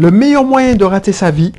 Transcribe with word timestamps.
Le 0.00 0.12
meilleur 0.12 0.44
moyen 0.44 0.76
de 0.76 0.84
rater 0.84 1.10
sa 1.10 1.32
vie, 1.32 1.50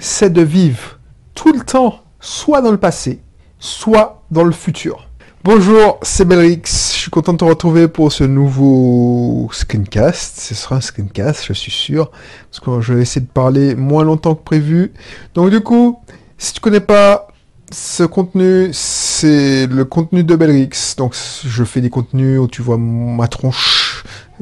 c'est 0.00 0.32
de 0.32 0.42
vivre 0.42 0.98
tout 1.32 1.52
le 1.52 1.60
temps, 1.60 2.00
soit 2.18 2.60
dans 2.60 2.72
le 2.72 2.76
passé, 2.76 3.20
soit 3.60 4.24
dans 4.32 4.42
le 4.42 4.50
futur. 4.50 5.08
Bonjour, 5.44 6.00
c'est 6.02 6.24
Belrix. 6.24 6.62
Je 6.64 6.98
suis 6.98 7.10
content 7.12 7.34
de 7.34 7.38
te 7.38 7.44
retrouver 7.44 7.86
pour 7.86 8.10
ce 8.10 8.24
nouveau 8.24 9.48
screencast. 9.52 10.40
Ce 10.40 10.56
sera 10.56 10.74
un 10.74 10.80
screencast, 10.80 11.44
je 11.46 11.52
suis 11.52 11.70
sûr, 11.70 12.10
parce 12.50 12.58
que 12.58 12.80
je 12.80 12.94
vais 12.94 13.02
essayer 13.02 13.24
de 13.24 13.30
parler 13.30 13.76
moins 13.76 14.02
longtemps 14.02 14.34
que 14.34 14.42
prévu. 14.42 14.92
Donc 15.34 15.50
du 15.50 15.60
coup, 15.60 16.00
si 16.38 16.54
tu 16.54 16.60
connais 16.60 16.80
pas 16.80 17.28
ce 17.70 18.02
contenu, 18.02 18.70
c'est 18.72 19.68
le 19.68 19.84
contenu 19.84 20.24
de 20.24 20.34
Belrix. 20.34 20.96
Donc 20.98 21.14
je 21.44 21.62
fais 21.62 21.80
des 21.80 21.90
contenus 21.90 22.40
où 22.40 22.48
tu 22.48 22.60
vois 22.60 22.76
ma 22.76 23.28
tronche, 23.28 23.81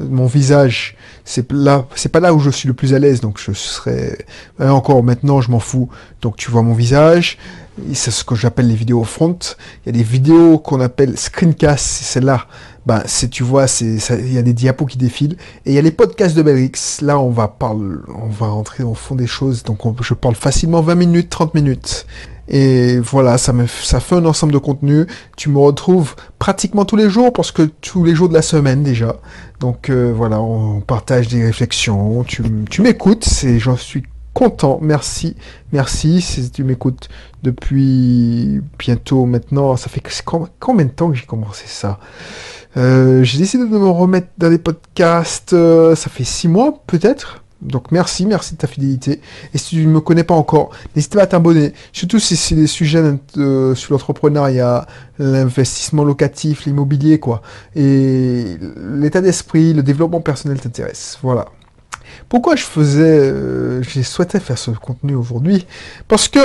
mon 0.09 0.25
visage 0.25 0.95
c'est 1.23 1.51
là, 1.51 1.85
c'est 1.95 2.09
pas 2.09 2.19
là 2.19 2.33
où 2.33 2.39
je 2.39 2.49
suis 2.49 2.67
le 2.67 2.73
plus 2.73 2.93
à 2.93 2.99
l'aise, 2.99 3.21
donc 3.21 3.39
je 3.39 3.53
serais 3.53 4.17
encore 4.59 5.03
maintenant, 5.03 5.41
je 5.41 5.51
m'en 5.51 5.59
fous. 5.59 5.89
Donc 6.21 6.35
tu 6.35 6.51
vois 6.51 6.63
mon 6.63 6.73
visage, 6.73 7.37
c'est 7.93 8.11
ce 8.11 8.23
que 8.23 8.35
j'appelle 8.35 8.67
les 8.67 8.75
vidéos 8.75 9.03
front. 9.03 9.37
Il 9.85 9.87
y 9.87 9.89
a 9.89 9.91
des 9.91 10.03
vidéos 10.03 10.57
qu'on 10.57 10.81
appelle 10.81 11.17
screencast, 11.17 11.85
c'est 11.85 12.05
celle-là. 12.05 12.47
Ben, 12.85 13.03
c'est, 13.05 13.29
tu 13.29 13.43
vois, 13.43 13.67
c'est, 13.67 13.97
il 14.19 14.33
y 14.33 14.39
a 14.39 14.41
des 14.41 14.53
diapos 14.53 14.87
qui 14.87 14.97
défilent. 14.97 15.37
Et 15.65 15.71
il 15.71 15.73
y 15.73 15.77
a 15.77 15.83
les 15.83 15.91
podcasts 15.91 16.35
de 16.35 16.41
Belrix. 16.41 16.99
Là, 17.01 17.19
on 17.19 17.29
va 17.29 17.47
parler, 17.47 17.97
on 18.07 18.27
va 18.27 18.47
entrer 18.47 18.83
au 18.83 18.95
fond 18.95 19.13
des 19.13 19.27
choses. 19.27 19.61
Donc, 19.61 19.79
je 20.01 20.15
parle 20.15 20.33
facilement 20.33 20.81
20 20.81 20.95
minutes, 20.95 21.29
30 21.29 21.53
minutes. 21.53 22.07
Et 22.47 22.99
voilà, 22.99 23.37
ça, 23.37 23.53
me, 23.53 23.67
ça 23.67 23.99
fait 23.99 24.15
un 24.15 24.25
ensemble 24.25 24.53
de 24.53 24.57
contenu. 24.57 25.05
Tu 25.37 25.49
me 25.49 25.59
retrouves 25.59 26.15
pratiquement 26.39 26.85
tous 26.85 26.95
les 26.95 27.09
jours, 27.09 27.31
parce 27.33 27.51
que 27.51 27.63
tous 27.63 28.03
les 28.03 28.15
jours 28.15 28.29
de 28.29 28.33
la 28.33 28.41
semaine 28.41 28.83
déjà. 28.83 29.15
Donc 29.59 29.89
euh, 29.89 30.11
voilà, 30.15 30.41
on 30.41 30.81
partage 30.81 31.27
des 31.27 31.43
réflexions, 31.43 32.23
tu, 32.23 32.43
tu 32.69 32.81
m'écoutes, 32.81 33.27
et 33.43 33.59
j'en 33.59 33.77
suis 33.77 34.03
content. 34.33 34.79
Merci, 34.81 35.35
merci. 35.71 36.21
Si 36.21 36.49
tu 36.51 36.63
m'écoutes 36.63 37.09
depuis 37.43 38.61
bientôt 38.79 39.25
maintenant, 39.25 39.75
ça 39.77 39.89
fait 39.89 40.01
combien 40.59 40.85
de 40.85 40.91
temps 40.91 41.09
que 41.09 41.15
j'ai 41.15 41.25
commencé 41.25 41.65
ça? 41.67 41.99
Euh, 42.77 43.23
J'ai 43.23 43.37
décidé 43.37 43.65
de 43.65 43.69
me 43.77 43.89
remettre 43.89 44.27
dans 44.37 44.49
les 44.49 44.57
podcasts, 44.57 45.51
euh, 45.53 45.95
ça 45.95 46.09
fait 46.09 46.23
six 46.23 46.47
mois 46.47 46.81
peut-être? 46.87 47.40
Donc 47.61 47.91
merci, 47.91 48.25
merci 48.25 48.53
de 48.53 48.59
ta 48.59 48.67
fidélité. 48.67 49.21
Et 49.53 49.57
si 49.57 49.75
tu 49.75 49.85
ne 49.85 49.91
me 49.91 50.01
connais 50.01 50.23
pas 50.23 50.33
encore, 50.33 50.71
n'hésite 50.95 51.13
pas 51.13 51.23
à 51.23 51.27
t'abonner. 51.27 51.73
Surtout 51.93 52.19
si 52.19 52.35
c'est 52.35 52.55
des 52.55 52.67
sujets 52.67 53.03
euh, 53.37 53.75
sur 53.75 53.93
l'entrepreneuriat, 53.93 54.87
l'investissement 55.19 56.03
locatif, 56.03 56.65
l'immobilier, 56.65 57.19
quoi. 57.19 57.41
Et 57.75 58.57
l'état 58.95 59.21
d'esprit, 59.21 59.73
le 59.73 59.83
développement 59.83 60.21
personnel 60.21 60.59
t'intéresse. 60.59 61.19
Voilà. 61.21 61.45
Pourquoi 62.29 62.55
je 62.55 62.63
faisais, 62.63 63.03
euh, 63.03 63.83
j'ai 63.83 64.03
souhaité 64.03 64.39
faire 64.39 64.57
ce 64.57 64.71
contenu 64.71 65.15
aujourd'hui? 65.15 65.65
Parce 66.07 66.27
que, 66.27 66.39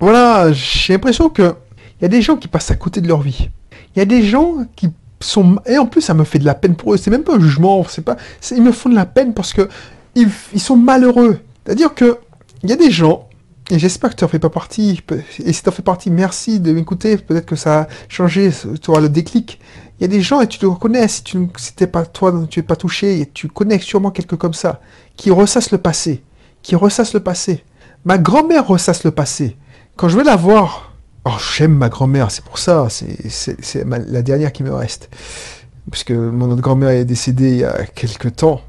voilà, 0.00 0.52
j'ai 0.52 0.94
l'impression 0.94 1.28
que 1.28 1.54
il 2.00 2.04
y 2.04 2.06
a 2.06 2.08
des 2.08 2.22
gens 2.22 2.36
qui 2.36 2.48
passent 2.48 2.70
à 2.70 2.76
côté 2.76 3.00
de 3.00 3.08
leur 3.08 3.20
vie. 3.20 3.50
Il 3.94 3.98
y 3.98 4.02
a 4.02 4.06
des 4.06 4.22
gens 4.22 4.66
qui 4.74 4.88
sont 5.20 5.56
et 5.66 5.76
en 5.76 5.84
plus 5.84 6.00
ça 6.00 6.14
me 6.14 6.24
fait 6.24 6.38
de 6.38 6.46
la 6.46 6.54
peine 6.54 6.74
pour 6.74 6.94
eux. 6.94 6.96
C'est 6.96 7.10
même 7.10 7.24
pas 7.24 7.36
un 7.36 7.40
jugement, 7.40 7.84
c'est 7.88 8.02
pas, 8.02 8.16
ils 8.50 8.62
me 8.62 8.72
font 8.72 8.88
de 8.88 8.94
la 8.94 9.04
peine 9.04 9.34
parce 9.34 9.52
que 9.52 9.68
ils, 10.14 10.60
sont 10.60 10.76
malheureux. 10.76 11.40
C'est-à-dire 11.64 11.94
que 11.94 12.18
il 12.62 12.70
y 12.70 12.72
a 12.72 12.76
des 12.76 12.90
gens 12.90 13.28
et 13.70 13.78
j'espère 13.78 14.10
que 14.10 14.16
tu 14.16 14.24
en 14.24 14.28
fais 14.28 14.40
pas 14.40 14.50
partie. 14.50 15.00
Et 15.44 15.52
si 15.52 15.62
tu 15.62 15.68
en 15.68 15.72
fais 15.72 15.82
partie, 15.82 16.10
merci 16.10 16.58
de 16.58 16.72
m'écouter. 16.72 17.16
Peut-être 17.16 17.46
que 17.46 17.56
ça 17.56 17.82
a 17.82 17.88
changé, 18.08 18.50
tu 18.82 18.90
auras 18.90 19.00
le 19.00 19.08
déclic. 19.08 19.60
Il 19.98 20.02
y 20.02 20.04
a 20.04 20.08
des 20.08 20.22
gens, 20.22 20.40
et 20.40 20.48
tu 20.48 20.58
te 20.58 20.66
reconnais, 20.66 21.06
si 21.08 21.22
tu 21.22 21.38
n'es 21.38 21.86
pas 21.86 22.04
toi, 22.04 22.46
tu 22.48 22.58
n'es 22.58 22.62
pas 22.64 22.74
touché, 22.74 23.20
et 23.20 23.26
tu 23.26 23.48
connais 23.48 23.78
sûrement 23.78 24.10
quelqu'un 24.10 24.36
comme 24.36 24.54
ça, 24.54 24.80
qui 25.16 25.30
ressasse 25.30 25.70
le 25.70 25.78
passé. 25.78 26.22
Qui 26.62 26.74
ressasse 26.74 27.14
le 27.14 27.20
passé. 27.20 27.64
Ma 28.04 28.18
grand-mère 28.18 28.66
ressasse 28.66 29.04
le 29.04 29.10
passé. 29.10 29.56
Quand 29.96 30.08
je 30.08 30.16
vais 30.16 30.24
la 30.24 30.36
voir, 30.36 30.94
oh, 31.26 31.36
j'aime 31.54 31.74
ma 31.74 31.90
grand-mère, 31.90 32.30
c'est 32.30 32.44
pour 32.44 32.58
ça, 32.58 32.88
c'est 32.88 33.84
la 33.84 34.22
dernière 34.22 34.52
qui 34.52 34.62
me 34.62 34.74
reste. 34.74 35.10
Puisque 35.90 36.12
mon 36.12 36.50
autre 36.50 36.62
grand-mère 36.62 36.90
est 36.90 37.04
décédée 37.04 37.50
il 37.50 37.58
y 37.58 37.64
a 37.64 37.84
quelques 37.86 38.36
temps. 38.36 38.62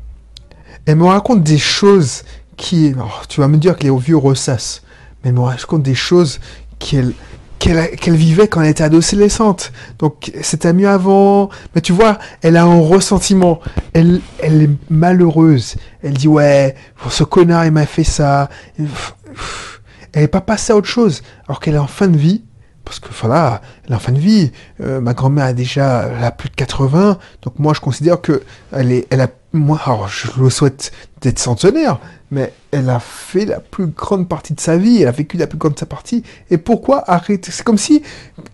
Elle 0.85 0.97
me 0.97 1.05
raconte 1.05 1.43
des 1.43 1.57
choses 1.57 2.23
qui... 2.57 2.93
Oh, 2.97 3.03
tu 3.27 3.41
vas 3.41 3.47
me 3.47 3.57
dire 3.57 3.77
que 3.77 3.83
les 3.83 3.97
vieux 3.97 4.17
ressassent 4.17 4.81
mais 5.23 5.29
elle 5.29 5.35
me 5.35 5.41
raconte 5.41 5.83
des 5.83 5.95
choses 5.95 6.39
qu'elle 6.79 7.13
qu'elle 7.59 8.15
vivait 8.15 8.47
quand 8.47 8.61
elle 8.63 8.71
était 8.71 8.83
adolescente. 8.83 9.71
Donc 9.99 10.31
c'était 10.41 10.73
mieux 10.73 10.89
avant. 10.89 11.49
Mais 11.75 11.81
tu 11.81 11.93
vois, 11.93 12.17
elle 12.41 12.57
a 12.57 12.63
un 12.63 12.79
ressentiment. 12.79 13.59
Elle, 13.93 14.19
elle 14.39 14.63
est 14.63 14.69
malheureuse. 14.89 15.75
Elle 16.01 16.13
dit 16.13 16.27
ouais, 16.27 16.73
ce 17.07 17.23
connard 17.23 17.65
il 17.65 17.71
m'a 17.71 17.85
fait 17.85 18.03
ça. 18.03 18.49
Elle 18.79 20.23
n'est 20.23 20.27
pas 20.27 20.41
passée 20.41 20.73
à 20.73 20.75
autre 20.75 20.87
chose. 20.87 21.21
Alors 21.47 21.59
qu'elle 21.59 21.75
est 21.75 21.77
en 21.77 21.85
fin 21.85 22.07
de 22.07 22.17
vie. 22.17 22.43
Parce 22.85 22.99
que 22.99 23.09
voilà, 23.19 23.61
elle 23.85 23.93
est 23.93 23.95
en 23.95 23.99
fin 23.99 24.11
de 24.11 24.19
vie. 24.19 24.51
Euh, 24.81 24.99
ma 25.01 25.13
grand-mère 25.13 25.45
a 25.45 25.53
déjà 25.53 26.03
elle 26.03 26.35
plus 26.35 26.49
de 26.49 26.55
80. 26.55 27.17
Donc 27.41 27.59
moi 27.59 27.73
je 27.73 27.81
considère 27.81 28.21
que 28.21 28.41
elle 28.71 28.91
est, 28.91 29.07
elle 29.09 29.21
a, 29.21 29.27
moi, 29.53 29.79
alors 29.85 30.07
je 30.07 30.27
le 30.39 30.49
souhaite 30.49 30.91
d'être 31.21 31.39
centenaire 31.39 31.99
mais 32.31 32.53
elle 32.71 32.89
a 32.89 32.99
fait 32.99 33.45
la 33.45 33.59
plus 33.59 33.87
grande 33.87 34.27
partie 34.27 34.53
de 34.53 34.59
sa 34.61 34.77
vie, 34.77 35.01
elle 35.01 35.09
a 35.09 35.11
vécu 35.11 35.37
la 35.37 35.47
plus 35.47 35.57
grande 35.57 35.73
de 35.73 35.79
sa 35.79 35.85
partie. 35.85 36.23
Et 36.49 36.57
pourquoi 36.57 37.03
arrêter? 37.11 37.51
C'est 37.51 37.63
comme 37.63 37.77
si 37.77 38.01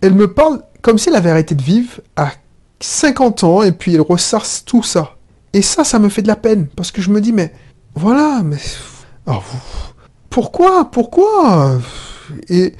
elle 0.00 0.14
me 0.14 0.32
parle 0.32 0.62
comme 0.82 0.98
si 0.98 1.08
elle 1.08 1.16
avait 1.16 1.30
arrêté 1.30 1.54
de 1.54 1.62
vivre 1.62 2.00
à 2.16 2.32
50 2.80 3.44
ans 3.44 3.62
et 3.62 3.72
puis 3.72 3.94
elle 3.94 4.00
ressasse 4.00 4.64
tout 4.64 4.82
ça. 4.82 5.16
Et 5.52 5.62
ça, 5.62 5.84
ça 5.84 5.98
me 5.98 6.08
fait 6.08 6.22
de 6.22 6.28
la 6.28 6.36
peine 6.36 6.66
parce 6.76 6.90
que 6.90 7.00
je 7.00 7.10
me 7.10 7.20
dis, 7.20 7.32
mais 7.32 7.52
voilà, 7.94 8.42
mais 8.44 8.58
oh, 9.26 9.38
pourquoi, 10.28 10.90
pourquoi? 10.90 11.78
Et 12.48 12.74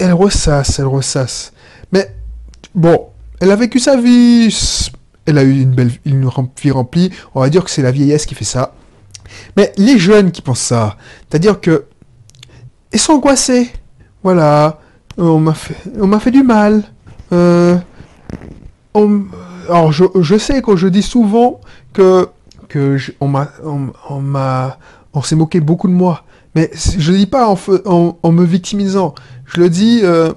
elle 0.00 0.12
ressasse, 0.12 0.78
elle 0.78 0.86
ressasse. 0.86 1.52
Mais 1.92 2.14
bon, 2.74 3.08
elle 3.40 3.50
a 3.50 3.56
vécu 3.56 3.78
sa 3.78 3.96
vie, 3.96 4.54
elle 5.26 5.38
a 5.38 5.42
eu 5.42 5.60
une 5.60 5.70
belle 5.70 5.92
une 6.04 6.28
vie 6.60 6.70
remplie. 6.70 7.10
On 7.34 7.40
va 7.40 7.50
dire 7.50 7.64
que 7.64 7.70
c'est 7.70 7.82
la 7.82 7.92
vieillesse 7.92 8.26
qui 8.26 8.34
fait 8.34 8.44
ça. 8.44 8.74
Mais 9.56 9.72
les 9.76 9.98
jeunes 9.98 10.32
qui 10.32 10.42
pensent 10.42 10.60
ça, 10.60 10.96
c'est-à-dire 11.28 11.60
que 11.60 11.84
ils 12.92 12.98
sont 12.98 13.12
angoissés. 13.14 13.70
Voilà, 14.22 14.80
on 15.16 15.38
m'a 15.38 15.54
fait, 15.54 15.76
on 15.98 16.06
m'a 16.06 16.20
fait 16.20 16.30
du 16.30 16.42
mal. 16.42 16.82
Euh, 17.32 17.76
alors 19.68 19.92
je, 19.92 20.38
sais 20.38 20.62
que 20.62 20.76
je 20.76 20.88
dis 20.88 21.02
souvent 21.02 21.60
que 21.92 22.28
que 22.68 22.96
on 23.20 23.28
m'a 23.28 23.48
on, 23.64 24.20
m'a 24.20 24.78
on 25.14 25.22
s'est 25.22 25.36
moqué 25.36 25.60
beaucoup 25.60 25.88
de 25.88 25.92
moi, 25.92 26.24
mais 26.54 26.70
je 26.74 27.12
ne 27.12 27.16
dis 27.16 27.26
pas 27.26 27.48
en, 27.48 28.18
en, 28.22 28.32
me 28.32 28.44
victimisant. 28.44 29.14
Je 29.46 29.60
le 29.60 29.70
dis 29.70 30.00
euh, 30.02 30.32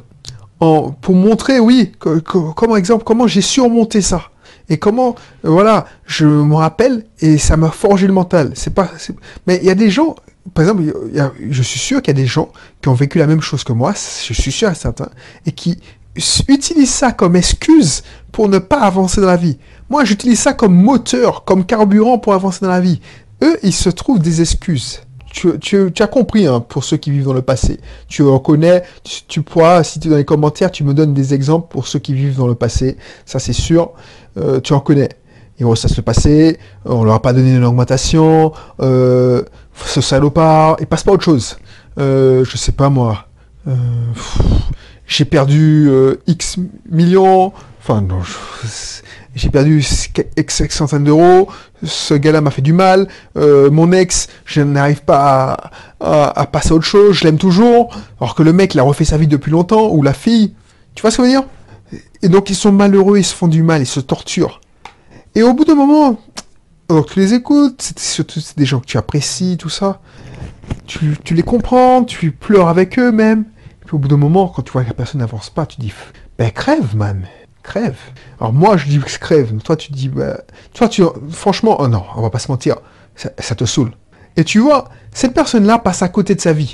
pour 0.59 1.15
montrer, 1.15 1.59
oui, 1.59 1.91
comme 1.99 2.77
exemple, 2.77 3.03
comment 3.03 3.27
j'ai 3.27 3.41
surmonté 3.41 4.01
ça 4.01 4.29
et 4.69 4.77
comment, 4.77 5.15
euh, 5.45 5.49
voilà, 5.49 5.85
je 6.05 6.25
me 6.25 6.55
rappelle 6.55 7.05
et 7.19 7.37
ça 7.37 7.57
m'a 7.57 7.69
forgé 7.69 8.07
le 8.07 8.13
mental. 8.13 8.51
C'est 8.55 8.73
pas, 8.73 8.89
mais 9.45 9.59
il 9.61 9.65
y 9.65 9.69
a 9.69 9.75
des 9.75 9.89
gens, 9.89 10.15
par 10.53 10.63
exemple, 10.63 10.83
je 11.49 11.63
suis 11.63 11.79
sûr 11.79 12.01
qu'il 12.01 12.15
y 12.15 12.19
a 12.19 12.21
des 12.21 12.27
gens 12.27 12.49
qui 12.81 12.89
ont 12.89 12.93
vécu 12.93 13.17
la 13.17 13.27
même 13.27 13.41
chose 13.41 13.63
que 13.63 13.73
moi, 13.73 13.93
je 13.93 14.33
suis 14.33 14.51
sûr 14.51 14.69
à 14.69 14.73
certains, 14.73 15.09
et 15.45 15.51
qui 15.51 15.79
utilisent 16.47 16.93
ça 16.93 17.11
comme 17.11 17.35
excuse 17.35 18.03
pour 18.31 18.47
ne 18.47 18.59
pas 18.59 18.79
avancer 18.81 19.19
dans 19.19 19.27
la 19.27 19.37
vie. 19.37 19.57
Moi, 19.89 20.05
j'utilise 20.05 20.39
ça 20.39 20.53
comme 20.53 20.75
moteur, 20.75 21.43
comme 21.43 21.65
carburant 21.65 22.17
pour 22.17 22.33
avancer 22.33 22.59
dans 22.61 22.71
la 22.71 22.81
vie. 22.81 23.01
Eux, 23.41 23.57
ils 23.63 23.73
se 23.73 23.89
trouvent 23.89 24.19
des 24.19 24.41
excuses. 24.41 25.01
Tu, 25.33 25.91
as 25.99 26.07
compris, 26.07 26.45
hein, 26.45 26.59
pour 26.61 26.83
ceux 26.83 26.97
qui 26.97 27.09
vivent 27.11 27.25
dans 27.25 27.33
le 27.33 27.41
passé. 27.41 27.79
Tu 28.07 28.21
reconnais, 28.21 28.83
tu, 29.03 29.23
tu 29.27 29.41
pourras, 29.41 29.83
si 29.83 29.99
tu 29.99 30.07
es 30.07 30.11
dans 30.11 30.17
les 30.17 30.25
commentaires, 30.25 30.71
tu 30.71 30.83
me 30.83 30.93
donnes 30.93 31.13
des 31.13 31.33
exemples 31.33 31.67
pour 31.69 31.87
ceux 31.87 31.99
qui 31.99 32.13
vivent 32.13 32.37
dans 32.37 32.47
le 32.47 32.55
passé. 32.55 32.97
Ça, 33.25 33.39
c'est 33.39 33.51
sûr. 33.51 33.91
Euh, 34.37 34.59
tu 34.61 34.73
en 34.73 34.79
connais. 34.79 35.09
Ils 35.59 35.65
ressassent 35.65 35.97
le 35.97 36.03
passé, 36.03 36.59
on 36.85 37.03
leur 37.03 37.15
a 37.15 37.21
pas 37.21 37.33
donné 37.33 37.55
une 37.55 37.63
augmentation, 37.63 38.53
euh, 38.79 39.43
ce 39.85 40.01
salopard, 40.01 40.77
il 40.79 40.87
passe 40.87 41.03
pas 41.03 41.11
autre 41.11 41.23
chose. 41.23 41.57
Euh, 41.99 42.43
je 42.43 42.57
sais 42.57 42.71
pas 42.71 42.89
moi. 42.89 43.27
Euh, 43.67 43.71
j'ai 45.05 45.25
perdu 45.25 45.89
X 46.25 46.57
millions, 46.89 47.53
enfin 47.79 48.01
non, 48.01 48.21
j'ai 49.35 49.49
perdu 49.49 49.83
X 50.37 50.63
centaines 50.69 51.03
d'euros, 51.03 51.49
ce 51.83 52.13
gars-là 52.13 52.41
m'a 52.41 52.51
fait 52.51 52.61
du 52.61 52.73
mal, 52.73 53.07
mon 53.35 53.91
ex, 53.91 54.27
je 54.45 54.61
n'arrive 54.61 55.03
pas 55.03 55.71
à, 55.99 56.45
passer 56.51 56.71
à 56.71 56.75
autre 56.75 56.85
chose, 56.85 57.15
je 57.15 57.23
l'aime 57.23 57.37
toujours, 57.37 57.95
alors 58.19 58.35
que 58.35 58.43
le 58.43 58.53
mec, 58.53 58.75
il 58.75 58.79
a 58.79 58.83
refait 58.83 59.05
sa 59.05 59.17
vie 59.17 59.27
depuis 59.27 59.51
longtemps, 59.51 59.89
ou 59.89 60.03
la 60.03 60.13
fille, 60.13 60.53
tu 60.95 61.01
vois 61.01 61.11
ce 61.11 61.17
que 61.17 61.23
je 61.23 61.27
veux 61.27 61.33
dire? 61.33 61.47
Et 62.21 62.29
donc 62.29 62.49
ils 62.49 62.55
sont 62.55 62.71
malheureux, 62.71 63.17
ils 63.17 63.25
se 63.25 63.35
font 63.35 63.47
du 63.47 63.63
mal, 63.63 63.81
ils 63.81 63.87
se 63.87 63.99
torturent. 63.99 64.61
Et 65.35 65.43
au 65.43 65.53
bout 65.53 65.65
d'un 65.65 65.75
moment, 65.75 66.19
alors 66.89 67.05
tu 67.05 67.19
les 67.19 67.33
écoutes, 67.33 67.81
c'est 67.81 67.99
surtout 67.99 68.39
des 68.55 68.65
gens 68.65 68.79
que 68.79 68.85
tu 68.85 68.97
apprécies, 68.97 69.57
tout 69.57 69.69
ça. 69.69 70.01
Tu, 70.85 71.17
les 71.31 71.43
comprends, 71.43 72.03
tu 72.03 72.31
pleures 72.31 72.67
avec 72.67 72.99
eux 72.99 73.11
même. 73.11 73.45
Et 73.81 73.85
puis 73.85 73.95
au 73.95 73.97
bout 73.97 74.07
d'un 74.07 74.17
moment, 74.17 74.47
quand 74.47 74.61
tu 74.61 74.71
vois 74.71 74.83
que 74.83 74.89
la 74.89 74.93
personne 74.93 75.21
n'avance 75.21 75.49
pas, 75.49 75.65
tu 75.65 75.79
dis, 75.79 75.91
ben 76.37 76.51
crève, 76.51 76.95
man, 76.95 77.25
crève. 77.63 77.97
Alors 78.39 78.53
moi, 78.53 78.77
je 78.77 78.87
dis 78.87 78.99
crève. 78.99 79.55
Toi, 79.63 79.75
tu 79.75 79.91
dis, 79.91 80.09
bah, 80.09 80.41
toi, 80.73 80.87
tu, 80.89 81.03
franchement, 81.31 81.77
oh 81.79 81.87
non, 81.87 82.03
on 82.15 82.21
va 82.21 82.29
pas 82.29 82.39
se 82.39 82.51
mentir, 82.51 82.77
ça, 83.15 83.55
te 83.55 83.65
saoule. 83.65 83.91
Et 84.35 84.43
tu 84.43 84.59
vois, 84.59 84.89
cette 85.11 85.33
personne-là 85.33 85.79
passe 85.79 86.01
à 86.01 86.09
côté 86.09 86.35
de 86.35 86.41
sa 86.41 86.53
vie. 86.53 86.73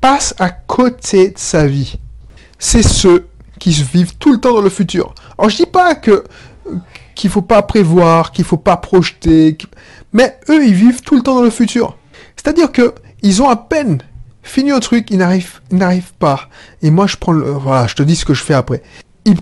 Passe 0.00 0.34
à 0.38 0.50
côté 0.50 1.30
de 1.30 1.38
sa 1.38 1.66
vie. 1.66 1.98
C'est 2.58 2.82
ceux 2.82 3.28
qui 3.58 3.70
vivent 3.70 4.16
tout 4.18 4.32
le 4.32 4.38
temps 4.38 4.54
dans 4.54 4.60
le 4.60 4.70
futur. 4.70 5.14
Alors 5.38 5.50
je 5.50 5.56
dis 5.56 5.66
pas 5.66 5.94
que 5.94 6.24
qu'il 7.14 7.30
faut 7.30 7.42
pas 7.42 7.62
prévoir, 7.62 8.32
qu'il 8.32 8.44
faut 8.44 8.58
pas 8.58 8.76
projeter, 8.76 9.56
mais 10.12 10.38
eux 10.50 10.66
ils 10.66 10.74
vivent 10.74 11.00
tout 11.00 11.16
le 11.16 11.22
temps 11.22 11.36
dans 11.36 11.42
le 11.42 11.50
futur. 11.50 11.96
C'est-à-dire 12.36 12.72
que 12.72 12.94
ils 13.22 13.40
ont 13.42 13.48
à 13.48 13.56
peine 13.56 14.02
fini 14.42 14.70
un 14.70 14.80
truc, 14.80 15.10
ils 15.10 15.18
n'arrivent, 15.18 15.60
n'arrivent 15.70 16.12
pas. 16.18 16.48
Et 16.82 16.90
moi 16.90 17.06
je 17.06 17.16
prends 17.16 17.32
le, 17.32 17.50
voilà, 17.50 17.86
je 17.86 17.94
te 17.94 18.02
dis 18.02 18.16
ce 18.16 18.24
que 18.24 18.34
je 18.34 18.42
fais 18.42 18.54
après. 18.54 18.82
Ils, 19.24 19.36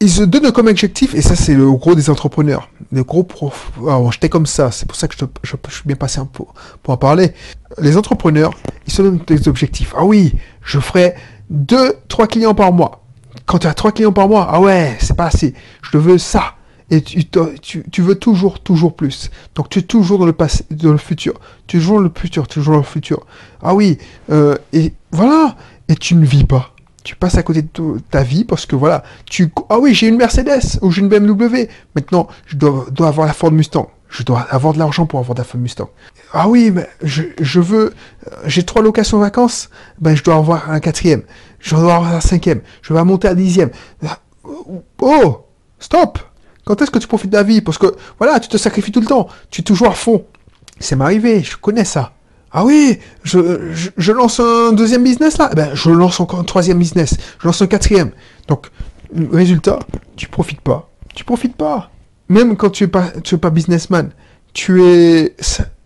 ils 0.00 0.10
se 0.10 0.22
donnent 0.22 0.52
comme 0.52 0.68
objectif, 0.68 1.14
et 1.14 1.22
ça 1.22 1.34
c'est 1.34 1.54
le 1.54 1.70
gros 1.72 1.94
des 1.94 2.08
entrepreneurs, 2.10 2.70
le 2.92 3.02
gros 3.02 3.24
prof. 3.24 3.72
Alors 3.82 4.12
j'étais 4.12 4.28
comme 4.28 4.46
ça, 4.46 4.70
c'est 4.70 4.86
pour 4.86 4.96
ça 4.96 5.08
que 5.08 5.14
je, 5.18 5.24
je, 5.42 5.74
suis 5.74 5.86
bien 5.86 5.96
passé 5.96 6.20
un 6.20 6.26
peu 6.26 6.44
pour 6.82 6.94
en 6.94 6.96
parler. 6.96 7.32
Les 7.78 7.96
entrepreneurs, 7.96 8.52
ils 8.86 8.92
se 8.92 9.02
donnent 9.02 9.20
des 9.26 9.48
objectifs. 9.48 9.94
Ah 9.96 10.04
oui, 10.04 10.34
je 10.62 10.78
ferai 10.78 11.14
deux, 11.50 11.94
trois 12.08 12.26
clients 12.26 12.54
par 12.54 12.72
mois. 12.72 13.04
Quand 13.46 13.58
tu 13.58 13.66
as 13.66 13.74
trois 13.74 13.92
clients 13.92 14.12
par 14.12 14.28
mois, 14.28 14.46
ah 14.50 14.60
ouais, 14.60 14.96
c'est 15.00 15.16
pas 15.16 15.26
assez. 15.26 15.54
Je 15.82 15.98
veux 15.98 16.18
ça. 16.18 16.54
Et 16.90 17.02
tu, 17.02 17.22
tu, 17.60 17.84
tu, 17.90 18.02
veux 18.02 18.14
toujours, 18.14 18.60
toujours 18.60 18.96
plus. 18.96 19.30
Donc 19.54 19.68
tu 19.68 19.80
es 19.80 19.82
toujours 19.82 20.18
dans 20.18 20.26
le 20.26 20.32
passé, 20.32 20.64
dans 20.70 20.92
le 20.92 20.98
futur. 20.98 21.34
Toujours 21.66 22.00
le 22.00 22.10
futur, 22.14 22.48
toujours 22.48 22.76
le 22.76 22.82
futur. 22.82 23.26
Ah 23.62 23.74
oui, 23.74 23.98
euh, 24.30 24.56
et 24.72 24.94
voilà. 25.12 25.56
Et 25.88 25.96
tu 25.96 26.14
ne 26.14 26.24
vis 26.24 26.44
pas. 26.44 26.72
Tu 27.08 27.16
passes 27.16 27.38
à 27.38 27.42
côté 27.42 27.62
de 27.62 27.98
ta 28.10 28.22
vie 28.22 28.44
parce 28.44 28.66
que 28.66 28.76
voilà, 28.76 29.02
tu 29.24 29.50
ah 29.70 29.78
oui, 29.78 29.94
j'ai 29.94 30.08
une 30.08 30.18
Mercedes 30.18 30.78
ou 30.82 30.90
j'ai 30.90 31.00
une 31.00 31.08
BMW. 31.08 31.66
Maintenant, 31.94 32.28
je 32.44 32.54
dois, 32.54 33.08
avoir 33.08 33.26
la 33.26 33.32
Ford 33.32 33.50
Mustang. 33.50 33.90
Je 34.10 34.24
dois 34.24 34.40
avoir 34.50 34.74
de 34.74 34.78
l'argent 34.78 35.06
pour 35.06 35.18
avoir 35.18 35.34
de 35.34 35.40
la 35.40 35.44
Ford 35.44 35.58
Mustang. 35.58 35.88
Ah 36.34 36.50
oui, 36.50 36.70
mais 36.70 36.86
je, 37.02 37.60
veux, 37.60 37.94
j'ai 38.44 38.62
trois 38.62 38.82
locations 38.82 39.18
vacances. 39.18 39.70
Ben, 39.98 40.14
je 40.14 40.22
dois 40.22 40.34
avoir 40.34 40.70
un 40.70 40.80
quatrième. 40.80 41.22
Je 41.60 41.70
dois 41.70 41.80
avoir 41.80 42.14
un 42.14 42.20
cinquième. 42.20 42.60
Je 42.82 42.92
vais 42.92 43.02
monter 43.04 43.28
à 43.28 43.34
dixième. 43.34 43.70
Oh, 45.00 45.46
stop. 45.78 46.18
Quand 46.66 46.82
est-ce 46.82 46.90
que 46.90 46.98
tu 46.98 47.08
profites 47.08 47.30
de 47.30 47.38
la 47.38 47.42
vie? 47.42 47.62
Parce 47.62 47.78
que 47.78 47.96
voilà, 48.18 48.38
tu 48.38 48.50
te 48.50 48.58
sacrifies 48.58 48.92
tout 48.92 49.00
le 49.00 49.06
temps. 49.06 49.28
Tu 49.50 49.62
es 49.62 49.64
toujours 49.64 49.88
à 49.88 49.94
fond. 49.94 50.26
C'est 50.78 50.94
m'arrivé. 50.94 51.42
Je 51.42 51.56
connais 51.56 51.86
ça. 51.86 52.12
Ah 52.50 52.64
oui, 52.64 52.98
je, 53.24 53.72
je, 53.96 54.12
lance 54.12 54.40
un 54.40 54.72
deuxième 54.72 55.04
business 55.04 55.36
là? 55.38 55.50
Eh 55.52 55.54
ben, 55.54 55.70
je 55.74 55.90
lance 55.90 56.18
encore 56.18 56.40
un 56.40 56.44
troisième 56.44 56.78
business. 56.78 57.16
Je 57.40 57.46
lance 57.46 57.60
un 57.60 57.66
quatrième. 57.66 58.10
Donc, 58.46 58.68
résultat, 59.32 59.78
tu 60.16 60.28
profites 60.28 60.62
pas. 60.62 60.88
Tu 61.14 61.24
profites 61.24 61.56
pas. 61.56 61.90
Même 62.28 62.56
quand 62.56 62.70
tu 62.70 62.84
es 62.84 62.88
pas, 62.88 63.10
tu 63.22 63.34
es 63.34 63.38
pas 63.38 63.50
businessman, 63.50 64.10
tu 64.52 64.82
es, 64.82 65.34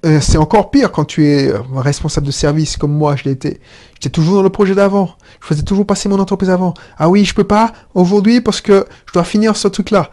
euh, 0.04 0.20
c'est 0.20 0.38
encore 0.38 0.70
pire 0.70 0.90
quand 0.90 1.04
tu 1.04 1.26
es 1.26 1.52
responsable 1.74 2.26
de 2.26 2.32
service 2.32 2.76
comme 2.76 2.92
moi, 2.92 3.16
je 3.16 3.28
été. 3.28 3.60
J'étais 3.94 4.10
toujours 4.10 4.36
dans 4.36 4.42
le 4.42 4.50
projet 4.50 4.74
d'avant. 4.74 5.10
Je 5.40 5.46
faisais 5.46 5.62
toujours 5.62 5.86
passer 5.86 6.08
mon 6.08 6.18
entreprise 6.18 6.50
avant. 6.50 6.74
Ah 6.98 7.08
oui, 7.08 7.24
je 7.24 7.34
peux 7.34 7.44
pas 7.44 7.72
aujourd'hui 7.94 8.40
parce 8.40 8.60
que 8.60 8.86
je 9.06 9.12
dois 9.12 9.24
finir 9.24 9.56
ce 9.56 9.68
truc-là. 9.68 10.10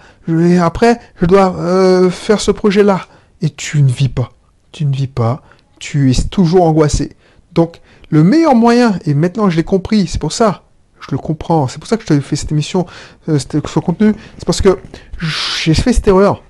Après, 0.62 1.00
je 1.20 1.26
dois 1.26 1.56
euh, 1.58 2.10
faire 2.10 2.40
ce 2.40 2.52
projet-là. 2.52 3.02
Et 3.42 3.50
tu 3.50 3.82
ne 3.82 3.90
vis 3.90 4.10
pas. 4.10 4.32
Tu 4.72 4.86
ne 4.86 4.94
vis 4.96 5.08
pas. 5.08 5.42
Tu 5.80 6.12
es 6.12 6.24
toujours 6.30 6.64
angoissé. 6.64 7.16
Donc, 7.54 7.82
le 8.10 8.24
meilleur 8.24 8.56
moyen, 8.56 9.00
et 9.06 9.14
maintenant 9.14 9.50
je 9.50 9.58
l'ai 9.58 9.64
compris, 9.64 10.08
c'est 10.08 10.20
pour 10.20 10.34
ça, 10.34 10.64
je 11.00 11.08
le 11.12 11.18
comprends, 11.18 11.68
c'est 11.68 11.80
pour 11.80 11.88
ça 11.88 11.98
que 11.98 12.04
je 12.04 12.08
t'ai 12.08 12.22
fait 12.22 12.36
cette 12.36 12.52
émission, 12.52 12.86
euh, 13.28 13.40
ce 13.40 13.80
contenu, 13.80 14.14
c'est 14.38 14.46
parce 14.46 14.62
que 14.62 14.78
j'ai 15.20 15.74
fait 15.74 15.94
cette 15.94 16.08
erreur. 16.08 16.44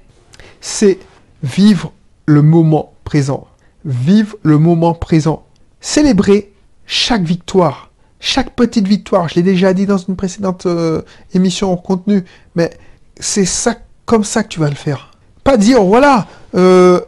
C'est 0.62 1.00
vivre 1.44 1.94
le 2.26 2.42
moment 2.42 2.94
présent. 3.04 3.48
Vivre 3.86 4.36
le 4.44 4.58
moment 4.58 4.94
présent. 4.94 5.46
Célébrer 5.80 6.52
chaque 6.86 7.24
victoire. 7.24 7.92
Chaque 8.20 8.56
petite 8.56 8.88
victoire. 8.88 9.30
Je 9.30 9.36
l'ai 9.36 9.44
déjà 9.44 9.74
dit 9.74 9.86
dans 9.86 9.98
une 9.98 10.16
précédente 10.16 10.66
euh, 10.66 11.02
émission 11.34 11.72
en 11.72 11.78
contenu. 11.78 12.26
Mais 12.56 12.72
c'est 13.20 13.46
ça, 13.46 13.76
comme 14.06 14.24
ça 14.24 14.44
que 14.44 14.50
tu 14.50 14.60
vas 14.60 14.70
le 14.70 14.76
faire. 14.76 15.12
Pas 15.44 15.56
dire, 15.56 15.81
voilà, 15.84 16.28
euh, 16.56 17.00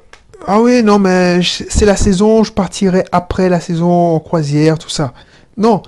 ah 0.48 0.60
oui, 0.62 0.84
non, 0.84 1.00
mais 1.00 1.42
c'est 1.44 1.86
la 1.86 1.96
saison, 1.96 2.44
je 2.44 2.52
partirai 2.52 3.04
après 3.12 3.50
la 3.50 3.60
saison 3.60 4.16
en 4.16 4.20
croisière, 4.20 4.78
tout 4.80 4.90
ça. 4.90 5.14
Non, 5.58 5.82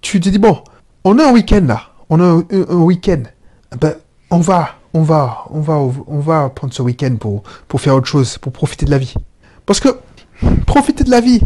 tu 0.00 0.20
te 0.20 0.28
dis, 0.28 0.38
bon, 0.38 0.58
on 1.04 1.18
a 1.18 1.28
un 1.28 1.32
week-end 1.32 1.64
là. 1.66 1.82
On 2.08 2.20
a 2.20 2.24
un, 2.24 2.44
un 2.68 2.82
week-end. 2.82 3.22
Ben, 3.80 3.94
on 4.30 4.38
va, 4.38 4.70
on 4.94 5.02
va, 5.02 5.44
on 5.50 5.60
va, 5.60 5.74
on 5.74 6.18
va 6.18 6.48
prendre 6.50 6.72
ce 6.72 6.82
week-end 6.82 7.16
pour, 7.18 7.42
pour 7.68 7.80
faire 7.80 7.94
autre 7.94 8.08
chose, 8.08 8.38
pour 8.38 8.52
profiter 8.52 8.86
de 8.86 8.90
la 8.90 8.98
vie. 8.98 9.14
Parce 9.66 9.80
que 9.80 9.88
profiter 10.66 11.04
de 11.04 11.10
la 11.10 11.20
vie. 11.20 11.40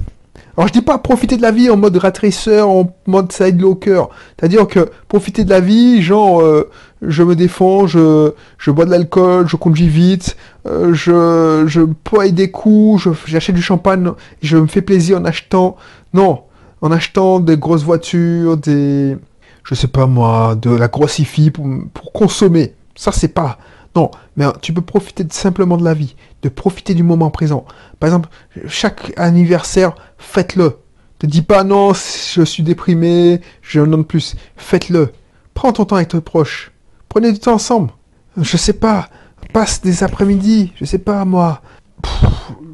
Alors 0.56 0.68
je 0.68 0.72
dis 0.72 0.82
pas 0.82 0.98
profiter 0.98 1.36
de 1.36 1.42
la 1.42 1.50
vie 1.50 1.68
en 1.68 1.76
mode 1.76 1.96
ratresseur, 1.96 2.68
en 2.68 2.94
mode 3.06 3.32
side 3.32 3.60
locker. 3.60 4.04
C'est-à-dire 4.38 4.68
que 4.68 4.88
profiter 5.08 5.44
de 5.44 5.50
la 5.50 5.60
vie, 5.60 6.00
genre 6.00 6.40
euh, 6.40 6.70
je 7.02 7.22
me 7.24 7.34
défends, 7.34 7.86
je, 7.86 8.30
bois 8.68 8.84
de 8.84 8.90
l'alcool, 8.90 9.48
je 9.48 9.56
conduis 9.56 9.88
vite, 9.88 10.36
euh, 10.66 10.94
je, 10.94 11.64
je 11.66 12.30
des 12.30 12.50
coups, 12.50 13.08
j'achète 13.26 13.56
du 13.56 13.62
champagne, 13.62 14.12
je 14.42 14.56
me 14.56 14.66
fais 14.66 14.82
plaisir 14.82 15.18
en 15.18 15.24
achetant. 15.24 15.76
Non, 16.12 16.42
en 16.82 16.92
achetant 16.92 17.40
des 17.40 17.56
grosses 17.56 17.82
voitures, 17.82 18.56
des, 18.56 19.16
je 19.64 19.74
sais 19.74 19.88
pas 19.88 20.06
moi, 20.06 20.54
de 20.54 20.70
la 20.70 20.86
grosse 20.86 21.20
pour, 21.52 21.66
pour 21.92 22.12
consommer. 22.12 22.74
Ça 22.94 23.10
c'est 23.10 23.28
pas. 23.28 23.58
Non, 23.96 24.10
mais 24.36 24.46
tu 24.60 24.72
peux 24.72 24.82
profiter 24.82 25.24
simplement 25.30 25.76
de 25.76 25.84
la 25.84 25.94
vie, 25.94 26.16
de 26.42 26.48
profiter 26.48 26.94
du 26.94 27.02
moment 27.02 27.30
présent. 27.30 27.64
Par 28.00 28.08
exemple, 28.08 28.28
chaque 28.66 29.12
anniversaire, 29.16 29.94
faites-le. 30.18 30.78
Ne 31.22 31.28
dis 31.28 31.42
pas 31.42 31.64
non, 31.64 31.92
je 31.94 32.42
suis 32.42 32.62
déprimé, 32.62 33.40
je 33.62 33.80
n'en 33.80 34.00
ai 34.00 34.04
plus. 34.04 34.36
Faites-le. 34.56 35.12
Prends 35.54 35.72
ton 35.72 35.84
temps 35.84 35.96
avec 35.96 36.08
tes 36.08 36.20
proches. 36.20 36.72
Prenez 37.08 37.32
du 37.32 37.38
temps 37.38 37.54
ensemble. 37.54 37.90
Je 38.36 38.56
sais 38.56 38.74
pas. 38.74 39.08
Passe 39.52 39.80
des 39.80 40.02
après-midi, 40.02 40.72
je 40.76 40.84
sais 40.84 40.98
pas 40.98 41.24
moi. 41.24 41.62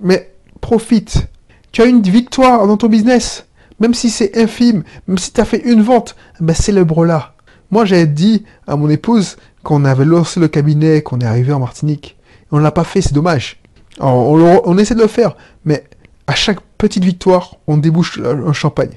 mais 0.03 0.35
profite. 0.61 1.29
Tu 1.71 1.83
as 1.83 1.87
une 1.87 2.03
victoire 2.03 2.67
dans 2.67 2.77
ton 2.77 2.89
business. 2.89 3.47
Même 3.79 3.95
si 3.95 4.11
c'est 4.11 4.37
infime, 4.37 4.83
même 5.07 5.19
si 5.19 5.33
tu 5.33 5.41
as 5.41 5.45
fait 5.45 5.63
une 5.65 5.83
vente, 5.83 6.17
ben 6.41 6.55
célèbre-la. 6.55 7.35
Moi, 7.71 7.85
j'ai 7.85 8.07
dit 8.07 8.45
à 8.67 8.77
mon 8.77 8.91
épouse, 8.91 9.37
qu'on 9.62 9.85
avait 9.85 10.05
lancé 10.05 10.41
le 10.41 10.49
cabinet, 10.49 11.03
qu'on 11.03 11.21
est 11.21 11.27
arrivé 11.27 11.53
en 11.53 11.61
Martinique. 11.61 12.17
On 12.51 12.59
ne 12.59 12.62
l'a 12.62 12.73
pas 12.73 12.85
fait, 12.85 13.03
c'est 13.03 13.12
dommage. 13.12 13.61
on, 14.01 14.79
essaie 14.79 14.95
de 14.95 15.03
le 15.03 15.07
faire, 15.07 15.37
mais 15.65 15.85
à 16.27 16.35
chaque 16.35 16.61
petite 16.79 17.05
victoire, 17.05 17.57
on 17.67 17.77
débouche 17.77 18.19
un 18.19 18.53
champagne. 18.53 18.97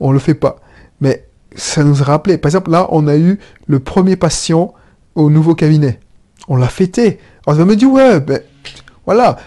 on 0.00 0.12
le 0.12 0.18
fait 0.18 0.34
pas. 0.34 0.56
Mais 1.00 1.26
ça 1.54 1.84
nous 1.84 2.02
a 2.02 2.04
rappelé. 2.04 2.38
Par 2.38 2.48
exemple, 2.48 2.70
là, 2.70 2.88
on 2.90 3.06
a 3.06 3.16
eu 3.16 3.38
le 3.66 3.78
premier 3.78 4.16
patient 4.16 4.74
au 5.14 5.30
nouveau 5.30 5.54
cabinet. 5.54 6.00
On 6.48 6.56
l'a 6.56 6.68
fêté. 6.68 7.18
On 7.46 7.54
me 7.54 7.74
dit, 7.74 7.86
ouais, 7.86 8.20
ben, 8.20 8.40
voilà, 9.06 9.38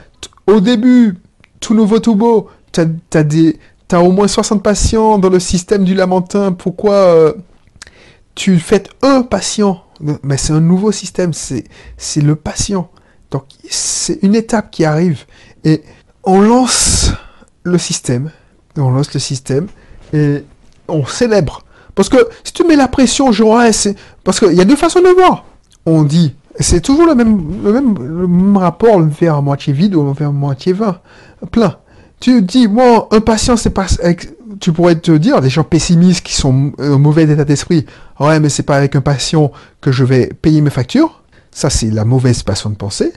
au 0.47 0.59
début, 0.59 1.17
tout 1.59 1.73
nouveau, 1.73 1.99
tout 1.99 2.15
beau, 2.15 2.49
t'as 2.71 3.99
au 3.99 4.11
moins 4.11 4.27
60 4.27 4.61
patients 4.63 5.17
dans 5.17 5.29
le 5.29 5.39
système 5.39 5.83
du 5.83 5.93
Lamentin. 5.93 6.51
Pourquoi... 6.51 6.93
Euh, 6.93 7.33
tu 8.35 8.59
fais 8.59 8.83
un 9.01 9.21
patient, 9.21 9.83
mais 10.23 10.37
c'est 10.37 10.53
un 10.53 10.61
nouveau 10.61 10.91
système, 10.91 11.31
c'est 11.33 12.21
le 12.21 12.35
patient. 12.35 12.89
Donc 13.31 13.45
c'est 13.69 14.19
une 14.21 14.35
étape 14.35 14.69
qui 14.71 14.85
arrive 14.85 15.25
et 15.63 15.83
on 16.23 16.41
lance 16.41 17.11
le 17.63 17.77
système, 17.77 18.31
on 18.77 18.91
lance 18.91 19.13
le 19.13 19.19
système 19.19 19.67
et 20.13 20.43
on 20.87 21.05
célèbre. 21.05 21.63
Parce 21.95 22.09
que 22.09 22.17
si 22.43 22.53
tu 22.53 22.63
mets 22.65 22.75
la 22.75 22.87
pression, 22.87 23.31
genre, 23.31 23.61
c'est 23.71 23.95
parce 24.23 24.39
qu'il 24.39 24.53
y 24.53 24.61
a 24.61 24.65
deux 24.65 24.75
façons 24.75 25.01
de 25.01 25.07
voir. 25.07 25.45
On 25.85 26.03
dit, 26.03 26.35
c'est 26.59 26.81
toujours 26.81 27.05
le 27.05 27.15
même, 27.15 27.63
le 27.63 27.73
même, 27.73 27.95
le 27.97 28.27
même 28.27 28.57
rapport, 28.57 28.99
le 28.99 29.07
verre 29.07 29.35
à 29.35 29.41
moitié 29.41 29.73
vide 29.73 29.95
ou 29.95 30.03
le 30.03 30.11
verre 30.11 30.29
à 30.29 30.33
moitié 30.33 30.73
vin, 30.73 30.99
plein. 31.51 31.77
Tu 32.19 32.41
dis, 32.41 32.67
moi, 32.67 33.07
un 33.11 33.21
patient, 33.21 33.55
c'est 33.55 33.69
pas, 33.69 33.87
tu 34.59 34.71
pourrais 34.71 34.95
te 34.95 35.11
dire, 35.11 35.41
des 35.41 35.49
gens 35.49 35.63
pessimistes 35.63 36.25
qui 36.25 36.33
sont 36.33 36.73
au 36.77 36.97
mauvais 36.97 37.23
état 37.23 37.45
d'esprit, 37.45 37.85
ouais, 38.19 38.39
mais 38.39 38.49
c'est 38.49 38.63
pas 38.63 38.77
avec 38.77 38.95
un 38.95 39.01
patient 39.01 39.51
que 39.81 39.91
je 39.91 40.03
vais 40.03 40.27
payer 40.27 40.61
mes 40.61 40.69
factures. 40.69 41.23
Ça, 41.51 41.69
c'est 41.69 41.89
la 41.89 42.05
mauvaise 42.05 42.43
façon 42.43 42.69
de 42.69 42.75
penser. 42.75 43.13